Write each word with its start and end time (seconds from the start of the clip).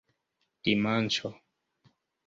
dimanĉo 0.69 1.33